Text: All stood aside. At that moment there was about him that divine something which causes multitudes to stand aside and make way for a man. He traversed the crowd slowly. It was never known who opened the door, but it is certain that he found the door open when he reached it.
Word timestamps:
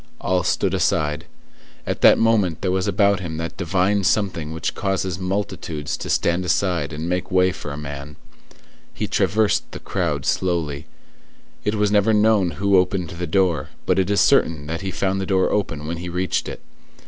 All 0.19 0.41
stood 0.41 0.73
aside. 0.73 1.25
At 1.85 2.01
that 2.01 2.17
moment 2.17 2.61
there 2.61 2.71
was 2.71 2.87
about 2.87 3.19
him 3.19 3.37
that 3.37 3.55
divine 3.55 4.03
something 4.03 4.51
which 4.51 4.73
causes 4.73 5.19
multitudes 5.19 5.95
to 5.97 6.09
stand 6.09 6.43
aside 6.43 6.91
and 6.91 7.07
make 7.07 7.29
way 7.29 7.51
for 7.51 7.71
a 7.71 7.77
man. 7.77 8.15
He 8.95 9.05
traversed 9.05 9.69
the 9.73 9.79
crowd 9.79 10.25
slowly. 10.25 10.87
It 11.63 11.75
was 11.75 11.91
never 11.91 12.13
known 12.13 12.49
who 12.57 12.77
opened 12.77 13.11
the 13.11 13.27
door, 13.27 13.69
but 13.85 13.99
it 13.99 14.09
is 14.09 14.21
certain 14.21 14.65
that 14.65 14.81
he 14.81 14.89
found 14.89 15.21
the 15.21 15.27
door 15.27 15.51
open 15.51 15.85
when 15.85 15.97
he 15.97 16.09
reached 16.09 16.49
it. 16.49 16.61